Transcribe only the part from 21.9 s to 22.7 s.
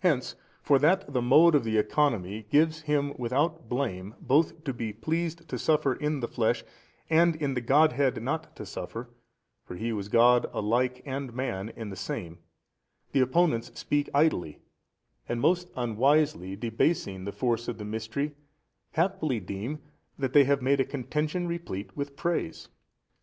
with praise.